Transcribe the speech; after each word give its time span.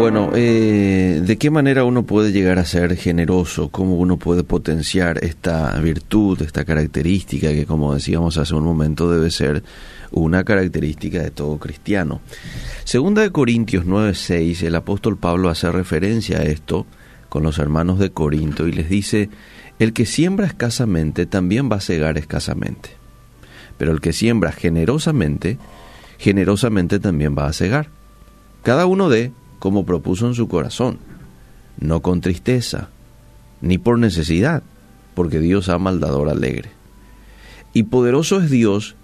Bueno, 0.00 0.30
eh, 0.34 1.20
¿de 1.22 1.36
qué 1.36 1.50
manera 1.50 1.84
uno 1.84 2.04
puede 2.04 2.32
llegar 2.32 2.58
a 2.58 2.64
ser 2.64 2.96
generoso? 2.96 3.68
¿Cómo 3.68 3.96
uno 3.96 4.16
puede 4.16 4.44
potenciar 4.44 5.22
esta 5.22 5.78
virtud, 5.78 6.40
esta 6.40 6.64
característica 6.64 7.48
que, 7.48 7.66
como 7.66 7.92
decíamos 7.92 8.38
hace 8.38 8.54
un 8.54 8.64
momento, 8.64 9.12
debe 9.12 9.30
ser 9.30 9.62
una 10.10 10.42
característica 10.42 11.22
de 11.22 11.30
todo 11.30 11.58
cristiano? 11.58 12.22
Segunda 12.84 13.20
de 13.20 13.30
Corintios 13.30 13.84
9:6, 13.84 14.62
el 14.62 14.74
apóstol 14.74 15.18
Pablo 15.18 15.50
hace 15.50 15.70
referencia 15.70 16.38
a 16.38 16.44
esto 16.44 16.86
con 17.28 17.42
los 17.42 17.58
hermanos 17.58 17.98
de 17.98 18.08
Corinto 18.08 18.66
y 18.66 18.72
les 18.72 18.88
dice, 18.88 19.28
el 19.78 19.92
que 19.92 20.06
siembra 20.06 20.46
escasamente 20.46 21.26
también 21.26 21.70
va 21.70 21.76
a 21.76 21.82
cegar 21.82 22.16
escasamente, 22.16 22.88
pero 23.76 23.92
el 23.92 24.00
que 24.00 24.14
siembra 24.14 24.50
generosamente, 24.50 25.58
generosamente 26.16 27.00
también 27.00 27.36
va 27.36 27.48
a 27.48 27.52
cegar. 27.52 27.90
Cada 28.62 28.86
uno 28.86 29.10
de 29.10 29.32
como 29.60 29.86
propuso 29.86 30.26
en 30.26 30.34
su 30.34 30.48
corazón, 30.48 30.98
no 31.78 32.02
con 32.02 32.20
tristeza, 32.20 32.88
ni 33.60 33.78
por 33.78 33.98
necesidad, 33.98 34.64
porque 35.14 35.38
Dios 35.38 35.68
ama 35.68 35.90
al 35.90 36.00
dador 36.00 36.28
alegre. 36.28 36.70
Y 37.72 37.84
poderoso 37.84 38.40
es 38.40 38.50
Dios 38.50 38.96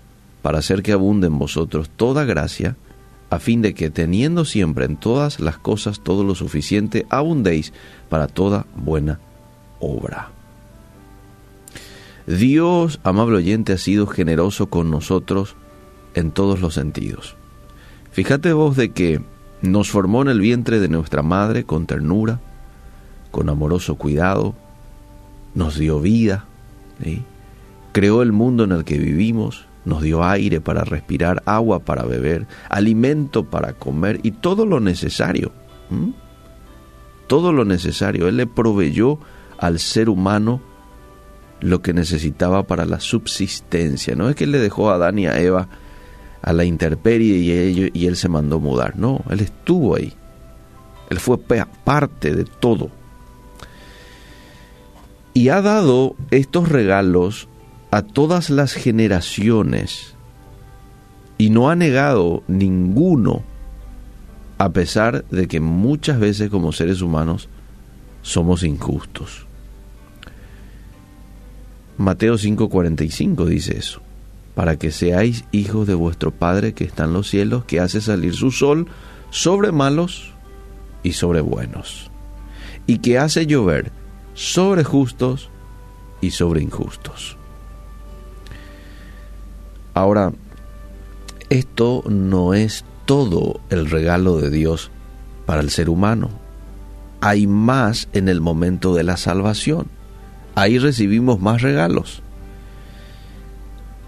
para 0.43 0.59
hacer 0.59 0.83
que 0.83 0.93
abunde 0.93 1.29
en 1.29 1.39
vosotros 1.39 1.89
toda 1.91 2.25
gracia, 2.25 2.77
a 3.31 3.39
fin 3.39 3.63
de 3.63 3.75
que 3.75 3.91
teniendo 3.91 4.45
siempre 4.45 4.87
en 4.87 4.97
todas 4.97 5.41
las 5.41 5.59
cosas 5.59 6.01
todo 6.01 6.25
lo 6.25 6.35
suficiente, 6.35 7.07
abundéis 7.11 7.73
para 8.09 8.27
toda 8.27 8.67
buena 8.75 9.21
obra. 9.79 10.31
Dios, 12.27 12.99
amable 13.05 13.37
oyente, 13.37 13.73
ha 13.73 13.79
sido 13.79 14.07
generoso 14.07 14.67
con 14.67 14.91
nosotros 14.91 15.55
en 16.15 16.31
todos 16.31 16.61
los 16.61 16.75
sentidos. 16.75 17.37
Fíjate 18.11 18.53
vos 18.53 18.77
de 18.77 18.91
que 18.93 19.21
nos 19.63 19.91
formó 19.91 20.23
en 20.23 20.29
el 20.29 20.41
vientre 20.41 20.81
de 20.81 20.89
nuestra 20.89 21.23
madre 21.23 21.65
con 21.65 21.87
ternura, 21.87 22.41
con 23.31 23.49
amoroso 23.49 23.97
cuidado, 23.97 24.55
nos 25.55 25.79
dio 25.79 26.01
vida, 26.01 26.45
creó 27.93 28.23
el 28.23 28.33
mundo 28.33 28.65
en 28.65 28.73
el 28.73 28.85
que 28.85 28.99
vivimos, 28.99 29.67
nos 29.85 30.03
dio 30.03 30.25
aire 30.25 30.61
para 30.61 30.85
respirar, 30.85 31.43
agua 31.47 31.81
para 31.81 32.05
beber, 32.05 32.47
alimento 32.69 33.45
para 33.45 33.73
comer 33.73 34.21
y 34.23 34.33
todo 34.33 34.67
lo 34.67 34.81
necesario. 34.81 35.53
Todo 37.27 37.53
lo 37.53 37.65
necesario. 37.65 38.29
Él 38.29 38.37
le 38.37 38.47
proveyó 38.47 39.19
al 39.59 39.79
ser 39.79 40.09
humano 40.09 40.61
lo 41.61 41.81
que 41.83 41.93
necesitaba 41.93 42.65
para 42.65 42.85
la 42.85 43.01
subsistencia. 43.01 44.15
No 44.15 44.29
es 44.29 44.37
que 44.37 44.47
le 44.47 44.59
dejó 44.59 44.91
a 44.91 44.95
Adán 44.95 45.19
y 45.19 45.27
a 45.27 45.41
Eva 45.41 45.69
a 46.47 46.53
la 46.53 46.65
intemperie 46.65 47.37
y, 47.37 47.91
y 47.93 48.07
él 48.07 48.17
se 48.17 48.29
mandó 48.29 48.61
mudar. 48.61 48.97
No, 48.97 49.23
él 49.29 49.41
estuvo 49.41 49.97
ahí. 49.97 50.15
Él 51.11 51.19
fue 51.19 51.39
parte 51.39 52.35
de 52.35 52.45
todo. 52.45 52.91
Y 55.35 55.49
ha 55.49 55.61
dado 55.61 56.15
estos 56.31 56.69
regalos 56.69 57.49
a 57.91 58.03
todas 58.03 58.49
las 58.49 58.75
generaciones 58.75 60.15
y 61.37 61.51
no 61.51 61.69
ha 61.69 61.75
negado 61.75 62.45
ninguno, 62.47 63.43
a 64.57 64.71
pesar 64.71 65.25
de 65.27 65.49
que 65.49 65.59
muchas 65.59 66.21
veces 66.21 66.49
como 66.49 66.73
seres 66.73 67.03
humanos 67.03 67.49
somos 68.23 68.63
injustos. 68.63 69.47
Mateo 71.99 72.39
5:45 72.39 73.47
dice 73.47 73.77
eso 73.77 74.06
para 74.57 74.79
que 74.79 74.91
seáis 74.91 75.45
hijos 75.53 75.87
de 75.87 75.93
vuestro 75.93 76.31
Padre 76.31 76.73
que 76.73 76.85
está 76.85 77.05
en 77.05 77.13
los 77.13 77.29
cielos, 77.29 77.67
que 77.67 77.79
hace 77.79 78.01
salir 78.01 78.35
su 78.35 78.51
sol 78.51 78.87
sobre 79.29 79.71
malos 79.71 80.33
y 81.03 81.13
sobre 81.13 81.43
buenos, 81.43 82.11
y 82.87 83.01
que 83.01 83.19
hace 83.19 83.47
llover 83.47 83.93
sobre 84.33 84.83
justos 84.83 85.51
y 86.23 86.31
sobre 86.31 86.63
injustos. 86.63 87.37
Ahora, 89.93 90.33
esto 91.51 92.03
no 92.09 92.55
es 92.55 92.87
todo 93.05 93.61
el 93.69 93.91
regalo 93.91 94.39
de 94.39 94.49
Dios 94.49 94.91
para 95.45 95.61
el 95.61 95.69
ser 95.69 95.91
humano. 95.91 96.31
Hay 97.21 97.47
más 97.47 98.09
en 98.15 98.31
el 98.31 98.41
momento 98.41 98.95
de 98.95 99.05
la 99.05 99.19
salvación. 99.19 99.89
Ahí 100.55 100.79
recibimos 100.79 101.41
más 101.41 101.61
regalos 101.61 102.23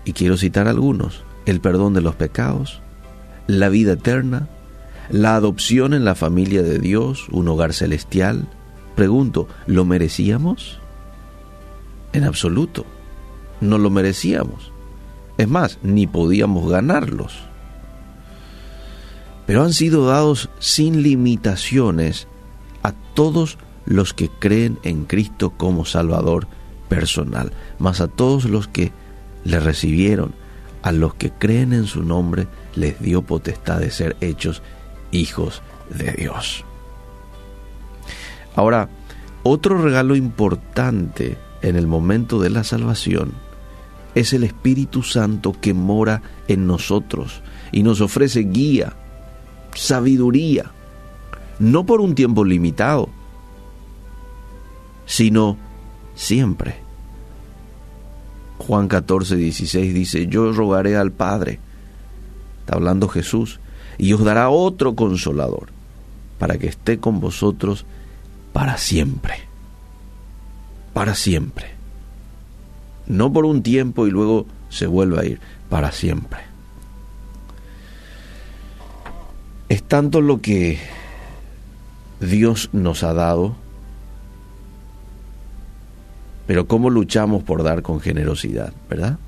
y 0.09 0.15
quiero 0.15 0.39
citar 0.39 0.69
algunos, 0.69 1.23
el 1.45 1.61
perdón 1.61 1.93
de 1.93 2.01
los 2.01 2.15
pecados, 2.15 2.81
la 3.47 3.69
vida 3.69 3.93
eterna, 3.93 4.49
la 5.11 5.35
adopción 5.35 5.93
en 5.93 6.07
la 6.07 6.15
familia 6.15 6.63
de 6.63 6.79
Dios, 6.79 7.27
un 7.31 7.47
hogar 7.47 7.75
celestial. 7.75 8.49
Pregunto, 8.97 9.49
¿lo 9.67 9.85
merecíamos? 9.85 10.81
En 12.15 12.25
absoluto, 12.25 12.87
no 13.61 13.77
lo 13.77 13.91
merecíamos. 13.91 14.73
Es 15.37 15.47
más, 15.47 15.79
ni 15.83 16.07
podíamos 16.07 16.71
ganarlos. 16.71 17.41
Pero 19.47 19.63
han 19.63 19.75
sido 19.75 20.07
dados 20.07 20.49
sin 20.59 21.03
limitaciones 21.03 22.29
a 22.83 22.95
todos 23.13 23.59
los 23.85 24.15
que 24.15 24.31
creen 24.31 24.79
en 24.85 25.05
Cristo 25.05 25.51
como 25.51 25.85
Salvador 25.85 26.47
personal, 26.89 27.53
más 27.79 28.01
a 28.01 28.09
todos 28.09 28.47
los 28.47 28.69
que 28.69 28.91
le 29.49 29.61
recibieron. 29.61 30.35
A 30.83 30.93
los 30.93 31.15
que 31.15 31.31
creen 31.31 31.73
en 31.73 31.87
su 31.87 32.05
nombre 32.05 32.47
les 32.77 33.01
dio 33.01 33.23
potestad 33.23 33.81
de 33.81 33.91
ser 33.91 34.17
hechos 34.21 34.63
hijos 35.11 35.63
de 35.91 36.13
Dios. 36.13 36.65
Ahora, 38.55 38.89
otro 39.43 39.83
regalo 39.83 40.15
importante 40.15 41.37
en 41.63 41.77
el 41.77 41.87
momento 41.87 42.39
de 42.41 42.51
la 42.51 42.63
salvación 42.63 43.33
es 44.15 44.33
el 44.33 44.45
Espíritu 44.45 45.03
Santo 45.03 45.53
que 45.61 45.75
mora 45.75 46.23
en 46.47 46.67
nosotros 46.67 47.43
y 47.73 47.83
nos 47.83 48.01
ofrece 48.01 48.41
guía, 48.41 48.95
sabiduría, 49.75 50.71
no 51.59 51.85
por 51.87 52.01
un 52.01 52.15
tiempo 52.15 52.45
limitado, 52.45 53.09
sino 55.07 55.57
siempre. 56.15 56.88
Juan 58.69 58.87
14, 58.87 59.37
16 59.37 59.95
dice, 59.95 60.27
yo 60.27 60.53
rogaré 60.53 60.95
al 60.95 61.11
Padre, 61.11 61.59
está 62.61 62.75
hablando 62.75 63.09
Jesús, 63.09 63.61
y 63.97 64.13
os 64.13 64.23
dará 64.23 64.51
otro 64.51 64.95
consolador, 64.95 65.71
para 66.39 66.59
que 66.59 66.67
esté 66.67 66.99
con 66.99 67.19
vosotros 67.19 67.87
para 68.53 68.77
siempre, 68.77 69.37
para 70.93 71.15
siempre. 71.15 71.71
No 73.07 73.33
por 73.33 73.47
un 73.47 73.63
tiempo 73.63 74.07
y 74.07 74.11
luego 74.11 74.45
se 74.69 74.87
vuelve 74.87 75.19
a 75.19 75.25
ir, 75.25 75.41
para 75.71 75.91
siempre. 75.91 76.41
Es 79.71 79.83
tanto 79.83 80.21
lo 80.21 80.43
que 80.43 80.79
Dios 82.21 82.69
nos 82.75 83.03
ha 83.03 83.15
dado, 83.15 83.57
pero 86.49 86.67
¿cómo 86.67 86.89
luchamos 86.89 87.43
por 87.43 87.63
dar 87.63 87.83
con 87.83 88.01
generosidad, 88.01 88.73
verdad? 88.89 89.19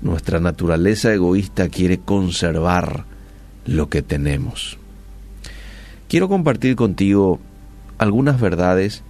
Nuestra 0.00 0.40
naturaleza 0.40 1.12
egoísta 1.12 1.68
quiere 1.68 1.98
conservar 1.98 3.04
lo 3.66 3.90
que 3.90 4.00
tenemos. 4.00 4.78
Quiero 6.08 6.30
compartir 6.30 6.76
contigo 6.76 7.40
algunas 7.98 8.40
verdades 8.40 9.02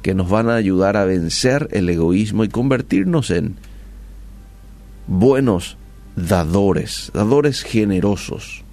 que 0.00 0.14
nos 0.14 0.30
van 0.30 0.48
a 0.48 0.54
ayudar 0.54 0.96
a 0.96 1.04
vencer 1.04 1.68
el 1.70 1.90
egoísmo 1.90 2.44
y 2.44 2.48
convertirnos 2.48 3.30
en 3.30 3.56
buenos 5.06 5.76
dadores, 6.16 7.10
dadores 7.12 7.62
generosos. 7.62 8.64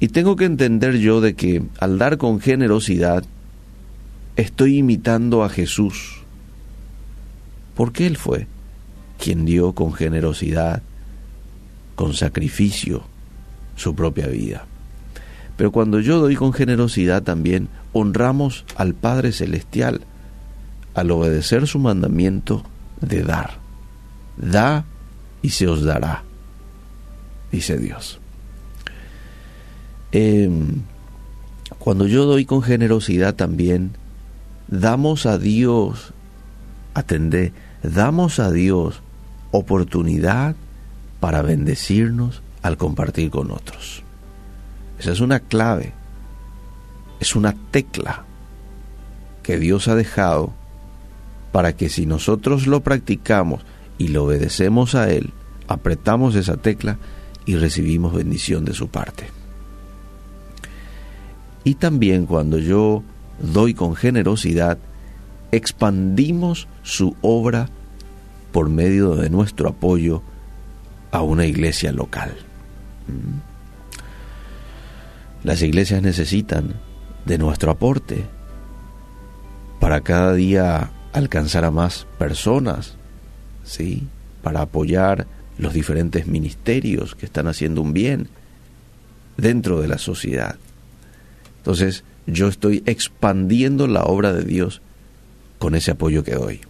Y 0.00 0.08
tengo 0.08 0.36
que 0.36 0.46
entender 0.46 0.96
yo 0.96 1.20
de 1.20 1.34
que 1.34 1.62
al 1.78 1.98
dar 1.98 2.16
con 2.16 2.40
generosidad 2.40 3.22
estoy 4.36 4.78
imitando 4.78 5.44
a 5.44 5.48
Jesús, 5.48 6.22
porque 7.74 8.06
Él 8.06 8.16
fue 8.16 8.46
quien 9.18 9.44
dio 9.44 9.74
con 9.74 9.92
generosidad, 9.92 10.82
con 11.94 12.14
sacrificio, 12.14 13.04
su 13.76 13.94
propia 13.94 14.26
vida. 14.26 14.66
Pero 15.56 15.70
cuando 15.70 16.00
yo 16.00 16.18
doy 16.18 16.34
con 16.34 16.52
generosidad 16.52 17.22
también 17.22 17.68
honramos 17.92 18.64
al 18.76 18.94
Padre 18.94 19.32
Celestial 19.32 20.00
al 20.94 21.10
obedecer 21.10 21.66
su 21.66 21.78
mandamiento 21.78 22.64
de 23.00 23.22
dar. 23.22 23.58
Da 24.36 24.84
y 25.42 25.50
se 25.50 25.68
os 25.68 25.84
dará, 25.84 26.24
dice 27.52 27.78
Dios. 27.78 28.20
Em, 30.12 30.82
cuando 31.78 32.06
yo 32.06 32.24
doy 32.24 32.44
con 32.44 32.62
generosidad 32.62 33.34
también, 33.34 33.96
damos 34.68 35.26
a 35.26 35.38
Dios, 35.38 36.12
atendé, 36.94 37.52
damos 37.82 38.38
a 38.38 38.50
Dios 38.50 39.02
oportunidad 39.50 40.56
para 41.20 41.42
bendecirnos 41.42 42.42
al 42.62 42.76
compartir 42.76 43.30
con 43.30 43.50
otros. 43.50 44.02
Esa 44.98 45.12
es 45.12 45.20
una 45.20 45.40
clave 45.40 45.92
es 47.24 47.36
una 47.36 47.54
tecla 47.70 48.24
que 49.42 49.58
Dios 49.58 49.88
ha 49.88 49.94
dejado 49.94 50.52
para 51.52 51.74
que 51.74 51.88
si 51.88 52.06
nosotros 52.06 52.66
lo 52.66 52.82
practicamos 52.82 53.62
y 53.98 54.08
lo 54.08 54.24
obedecemos 54.24 54.94
a 54.94 55.10
Él, 55.10 55.32
apretamos 55.68 56.34
esa 56.34 56.56
tecla 56.56 56.98
y 57.46 57.56
recibimos 57.56 58.12
bendición 58.12 58.64
de 58.64 58.74
su 58.74 58.88
parte. 58.88 59.28
Y 61.62 61.76
también 61.76 62.26
cuando 62.26 62.58
yo 62.58 63.02
doy 63.40 63.74
con 63.74 63.94
generosidad, 63.94 64.78
expandimos 65.52 66.68
su 66.82 67.16
obra 67.22 67.68
por 68.52 68.68
medio 68.68 69.16
de 69.16 69.30
nuestro 69.30 69.68
apoyo 69.68 70.22
a 71.10 71.22
una 71.22 71.46
iglesia 71.46 71.92
local. 71.92 72.34
¿Mm? 73.08 73.54
Las 75.46 75.62
iglesias 75.62 76.02
necesitan 76.02 76.74
de 77.26 77.38
nuestro 77.38 77.70
aporte 77.70 78.24
para 79.78 80.00
cada 80.00 80.32
día 80.32 80.90
alcanzar 81.12 81.64
a 81.64 81.70
más 81.70 82.06
personas, 82.18 82.94
¿sí? 83.64 84.08
Para 84.42 84.62
apoyar 84.62 85.26
los 85.58 85.74
diferentes 85.74 86.26
ministerios 86.26 87.14
que 87.14 87.26
están 87.26 87.46
haciendo 87.46 87.82
un 87.82 87.92
bien 87.92 88.28
dentro 89.36 89.80
de 89.80 89.88
la 89.88 89.98
sociedad. 89.98 90.56
Entonces, 91.58 92.04
yo 92.26 92.48
estoy 92.48 92.82
expandiendo 92.86 93.86
la 93.86 94.04
obra 94.04 94.32
de 94.32 94.44
Dios 94.44 94.80
con 95.58 95.74
ese 95.74 95.92
apoyo 95.92 96.24
que 96.24 96.34
doy. 96.34 96.60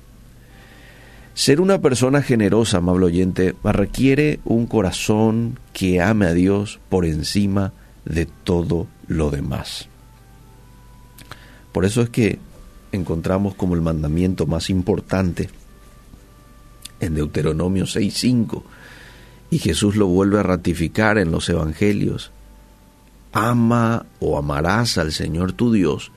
Ser 1.34 1.60
una 1.60 1.80
persona 1.80 2.22
generosa, 2.22 2.78
amable 2.78 3.06
oyente, 3.06 3.54
requiere 3.64 4.38
un 4.44 4.66
corazón 4.66 5.58
que 5.72 6.00
ame 6.00 6.26
a 6.26 6.32
Dios 6.32 6.78
por 6.88 7.04
encima 7.04 7.72
de 8.04 8.26
todo 8.26 8.86
lo 9.08 9.30
demás. 9.30 9.88
Por 11.72 11.84
eso 11.84 12.02
es 12.02 12.10
que 12.10 12.38
encontramos 12.92 13.56
como 13.56 13.74
el 13.74 13.82
mandamiento 13.82 14.46
más 14.46 14.70
importante 14.70 15.50
en 17.00 17.14
Deuteronomio 17.16 17.84
6.5 17.84 18.62
y 19.50 19.58
Jesús 19.58 19.96
lo 19.96 20.06
vuelve 20.06 20.38
a 20.38 20.44
ratificar 20.44 21.18
en 21.18 21.30
los 21.32 21.48
evangelios. 21.48 22.30
Ama 23.34 24.06
o 24.20 24.38
amarás 24.38 24.96
al 24.96 25.12
Señor 25.12 25.52
tu 25.52 25.72
Dios 25.72 26.12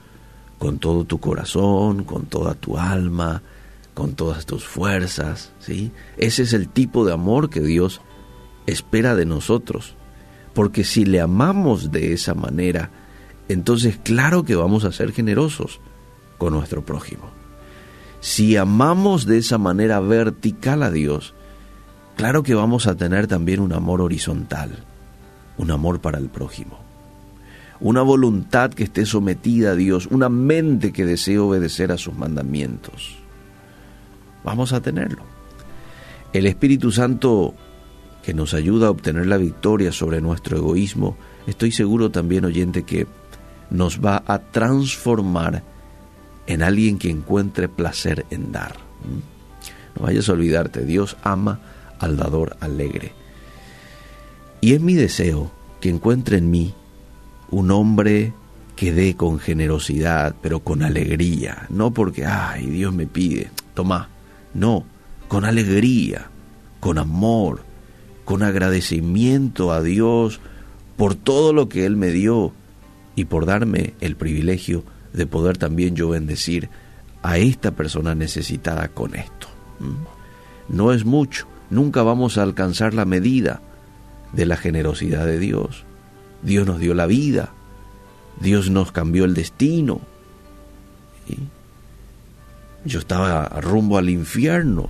con 0.59 0.79
todo 0.79 1.03
tu 1.03 1.19
corazón, 1.19 2.03
con 2.03 2.27
toda 2.27 2.53
tu 2.53 2.77
alma, 2.77 3.41
con 3.93 4.13
todas 4.13 4.45
tus 4.45 4.63
fuerzas, 4.63 5.51
¿sí? 5.59 5.91
Ese 6.17 6.43
es 6.43 6.53
el 6.53 6.69
tipo 6.69 7.05
de 7.05 7.13
amor 7.13 7.49
que 7.49 7.61
Dios 7.61 8.01
espera 8.67 9.15
de 9.15 9.25
nosotros. 9.25 9.95
Porque 10.53 10.83
si 10.83 11.05
le 11.05 11.19
amamos 11.19 11.91
de 11.91 12.13
esa 12.13 12.35
manera, 12.35 12.91
entonces 13.49 13.99
claro 14.03 14.43
que 14.43 14.55
vamos 14.55 14.83
a 14.85 14.91
ser 14.91 15.11
generosos 15.11 15.79
con 16.37 16.53
nuestro 16.53 16.85
prójimo. 16.85 17.31
Si 18.19 18.57
amamos 18.57 19.25
de 19.25 19.39
esa 19.39 19.57
manera 19.57 19.99
vertical 19.99 20.83
a 20.83 20.91
Dios, 20.91 21.33
claro 22.15 22.43
que 22.43 22.55
vamos 22.55 22.87
a 22.87 22.95
tener 22.95 23.27
también 23.27 23.59
un 23.59 23.73
amor 23.73 24.01
horizontal, 24.01 24.83
un 25.57 25.71
amor 25.71 26.01
para 26.01 26.17
el 26.17 26.29
prójimo, 26.29 26.79
una 27.79 28.01
voluntad 28.01 28.71
que 28.71 28.83
esté 28.83 29.05
sometida 29.05 29.71
a 29.71 29.75
Dios, 29.75 30.07
una 30.07 30.29
mente 30.29 30.91
que 30.91 31.05
desee 31.05 31.39
obedecer 31.39 31.91
a 31.91 31.97
sus 31.97 32.15
mandamientos 32.15 33.17
vamos 34.47 34.71
a 34.71 34.81
tenerlo. 34.81 35.23
El 36.31 36.47
Espíritu 36.47 36.93
Santo 36.93 37.53
que 38.23 38.33
nos 38.33 38.53
ayuda 38.53 38.87
a 38.87 38.91
obtener 38.91 39.27
la 39.27 39.35
victoria 39.35 39.91
sobre 39.91 40.21
nuestro 40.21 40.57
egoísmo, 40.57 41.17
estoy 41.47 41.71
seguro 41.73 42.11
también, 42.11 42.45
oyente, 42.45 42.83
que 42.83 43.07
nos 43.69 43.99
va 43.99 44.23
a 44.25 44.39
transformar 44.39 45.63
en 46.45 46.63
alguien 46.63 46.97
que 46.97 47.09
encuentre 47.09 47.67
placer 47.67 48.25
en 48.29 48.53
dar. 48.53 48.75
¿Mm? 48.75 49.97
No 49.99 50.05
vayas 50.05 50.29
a 50.29 50.33
olvidarte, 50.33 50.85
Dios 50.85 51.17
ama 51.23 51.59
al 51.99 52.15
dador 52.15 52.55
alegre. 52.61 53.11
Y 54.61 54.73
es 54.73 54.81
mi 54.81 54.93
deseo 54.93 55.51
que 55.81 55.89
encuentre 55.89 56.37
en 56.37 56.49
mí 56.49 56.73
un 57.51 57.71
hombre 57.71 58.33
que 58.75 58.91
dé 58.93 59.15
con 59.15 59.39
generosidad, 59.39 60.35
pero 60.41 60.59
con 60.59 60.83
alegría, 60.83 61.65
no 61.69 61.91
porque, 61.91 62.25
ay, 62.25 62.67
Dios 62.67 62.93
me 62.93 63.07
pide, 63.07 63.49
toma, 63.73 64.09
no, 64.53 64.85
con 65.27 65.45
alegría, 65.45 66.29
con 66.79 66.97
amor, 66.99 67.63
con 68.23 68.43
agradecimiento 68.43 69.71
a 69.71 69.81
Dios 69.81 70.39
por 70.95 71.15
todo 71.15 71.53
lo 71.53 71.69
que 71.69 71.85
Él 71.85 71.95
me 71.95 72.11
dio 72.11 72.51
y 73.15 73.25
por 73.25 73.45
darme 73.45 73.93
el 73.99 74.15
privilegio 74.15 74.83
de 75.13 75.25
poder 75.25 75.57
también 75.57 75.95
yo 75.95 76.09
bendecir 76.09 76.69
a 77.23 77.37
esta 77.39 77.71
persona 77.71 78.13
necesitada 78.13 78.89
con 78.89 79.15
esto. 79.15 79.47
¿Mm? 79.79 80.75
No 80.75 80.93
es 80.93 81.03
mucho, 81.03 81.47
nunca 81.69 82.03
vamos 82.03 82.37
a 82.37 82.43
alcanzar 82.43 82.93
la 82.93 83.05
medida 83.05 83.61
de 84.33 84.45
la 84.45 84.57
generosidad 84.57 85.25
de 85.25 85.39
Dios. 85.39 85.86
Dios 86.41 86.65
nos 86.67 86.79
dio 86.79 86.93
la 86.93 87.05
vida, 87.05 87.53
Dios 88.39 88.69
nos 88.69 88.91
cambió 88.91 89.25
el 89.25 89.33
destino. 89.33 90.01
Yo 92.85 92.99
estaba 92.99 93.47
rumbo 93.61 93.97
al 93.97 94.09
infierno, 94.09 94.89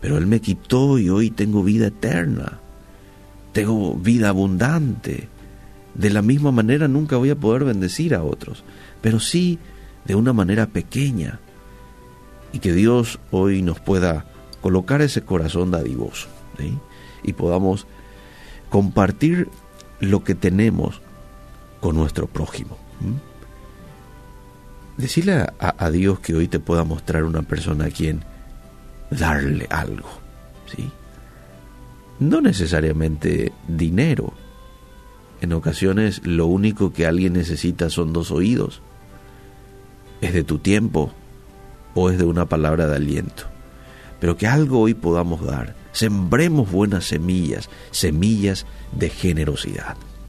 pero 0.00 0.18
Él 0.18 0.26
me 0.26 0.40
quitó 0.40 0.98
y 0.98 1.08
hoy 1.08 1.30
tengo 1.30 1.62
vida 1.62 1.86
eterna. 1.86 2.58
Tengo 3.52 3.94
vida 3.94 4.28
abundante. 4.28 5.28
De 5.94 6.10
la 6.10 6.22
misma 6.22 6.50
manera 6.50 6.88
nunca 6.88 7.16
voy 7.16 7.30
a 7.30 7.36
poder 7.36 7.64
bendecir 7.64 8.14
a 8.14 8.24
otros, 8.24 8.64
pero 9.00 9.20
sí 9.20 9.58
de 10.04 10.16
una 10.16 10.32
manera 10.32 10.66
pequeña. 10.66 11.40
Y 12.52 12.58
que 12.58 12.72
Dios 12.72 13.20
hoy 13.30 13.62
nos 13.62 13.80
pueda 13.80 14.26
colocar 14.60 15.00
ese 15.02 15.22
corazón 15.22 15.70
dadivoso 15.70 16.28
y 17.22 17.32
podamos 17.32 17.86
compartir 18.70 19.48
lo 20.00 20.24
que 20.24 20.34
tenemos 20.34 21.00
con 21.80 21.96
nuestro 21.96 22.26
prójimo. 22.26 22.78
Decirle 24.96 25.46
a, 25.58 25.90
Dios 25.90 26.20
que 26.20 26.34
hoy 26.34 26.48
te 26.48 26.60
pueda 26.60 26.84
mostrar 26.84 27.24
una 27.24 27.42
persona 27.42 27.86
a 27.86 27.90
quien 27.90 28.24
darle 29.10 29.66
algo, 29.70 30.08
¿sí? 30.74 30.90
No 32.20 32.40
necesariamente 32.40 33.52
dinero. 33.66 34.32
En 35.40 35.52
ocasiones 35.52 36.24
lo 36.24 36.46
único 36.46 36.92
que 36.92 37.06
alguien 37.06 37.32
necesita 37.32 37.90
son 37.90 38.12
dos 38.12 38.30
oídos. 38.30 38.82
Es 40.20 40.32
de 40.32 40.44
tu 40.44 40.58
tiempo 40.58 41.12
o 41.94 42.08
es 42.08 42.18
de 42.18 42.24
una 42.24 42.46
palabra 42.46 42.86
de 42.86 42.96
aliento. 42.96 43.44
Pero 44.20 44.36
que 44.36 44.46
algo 44.46 44.80
hoy 44.80 44.94
podamos 44.94 45.44
dar. 45.44 45.74
Sembremos 45.94 46.70
buenas 46.70 47.06
semillas, 47.06 47.70
semillas 47.92 48.66
de 48.92 49.08
generosidad. 49.10 49.96